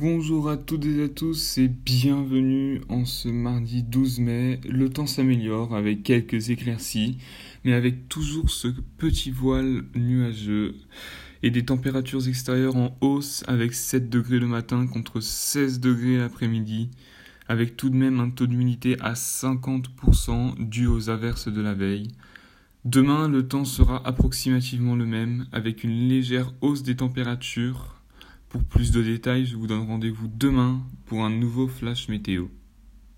Bonjour 0.00 0.48
à 0.48 0.56
toutes 0.56 0.86
et 0.86 1.02
à 1.02 1.08
tous 1.10 1.58
et 1.58 1.68
bienvenue 1.68 2.80
en 2.88 3.04
ce 3.04 3.28
mardi 3.28 3.82
12 3.82 4.20
mai. 4.20 4.58
Le 4.66 4.88
temps 4.88 5.06
s'améliore 5.06 5.74
avec 5.74 6.02
quelques 6.02 6.48
éclaircies, 6.48 7.18
mais 7.64 7.74
avec 7.74 8.08
toujours 8.08 8.48
ce 8.48 8.68
petit 8.96 9.30
voile 9.30 9.84
nuageux 9.94 10.74
et 11.42 11.50
des 11.50 11.66
températures 11.66 12.26
extérieures 12.28 12.76
en 12.76 12.96
hausse 13.02 13.44
avec 13.46 13.74
7 13.74 14.08
degrés 14.08 14.38
le 14.38 14.46
matin 14.46 14.86
contre 14.86 15.20
16 15.20 15.80
degrés 15.80 16.16
l'après-midi, 16.16 16.88
avec 17.46 17.76
tout 17.76 17.90
de 17.90 17.96
même 17.96 18.20
un 18.20 18.30
taux 18.30 18.46
d'humidité 18.46 18.96
à 19.00 19.12
50% 19.12 20.66
dû 20.66 20.86
aux 20.86 21.10
averses 21.10 21.48
de 21.48 21.60
la 21.60 21.74
veille. 21.74 22.08
Demain, 22.86 23.28
le 23.28 23.46
temps 23.46 23.66
sera 23.66 24.00
approximativement 24.06 24.96
le 24.96 25.04
même, 25.04 25.46
avec 25.52 25.84
une 25.84 26.08
légère 26.08 26.54
hausse 26.62 26.82
des 26.82 26.96
températures 26.96 27.99
pour 28.50 28.64
plus 28.64 28.90
de 28.90 29.00
détails, 29.00 29.46
je 29.46 29.56
vous 29.56 29.68
donne 29.68 29.86
rendez-vous 29.86 30.28
demain 30.28 30.82
pour 31.06 31.24
un 31.24 31.30
nouveau 31.30 31.68
flash 31.68 32.08
météo. 32.08 32.48